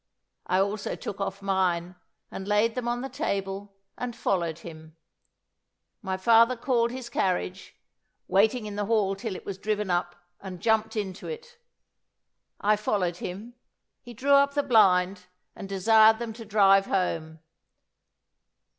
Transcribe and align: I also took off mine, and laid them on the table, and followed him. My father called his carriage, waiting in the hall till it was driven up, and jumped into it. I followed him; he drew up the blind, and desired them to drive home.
I 0.47 0.57
also 0.57 0.95
took 0.95 1.21
off 1.21 1.43
mine, 1.43 1.95
and 2.31 2.47
laid 2.47 2.73
them 2.73 2.87
on 2.87 3.01
the 3.01 3.07
table, 3.07 3.75
and 3.95 4.15
followed 4.15 4.57
him. 4.65 4.97
My 6.01 6.17
father 6.17 6.55
called 6.55 6.89
his 6.89 7.07
carriage, 7.07 7.75
waiting 8.27 8.65
in 8.65 8.75
the 8.77 8.85
hall 8.87 9.15
till 9.15 9.35
it 9.35 9.45
was 9.45 9.59
driven 9.59 9.91
up, 9.91 10.15
and 10.41 10.59
jumped 10.59 10.95
into 10.95 11.27
it. 11.27 11.59
I 12.59 12.77
followed 12.77 13.17
him; 13.17 13.53
he 14.01 14.15
drew 14.15 14.33
up 14.33 14.55
the 14.55 14.63
blind, 14.63 15.27
and 15.55 15.69
desired 15.69 16.17
them 16.17 16.33
to 16.33 16.45
drive 16.45 16.87
home. 16.87 17.37